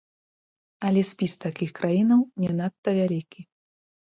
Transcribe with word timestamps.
Але 0.87 1.03
спіс 1.09 1.35
такіх 1.45 1.75
краінаў 1.81 2.21
не 2.45 2.49
надта 2.61 2.89
вялікі. 2.99 3.41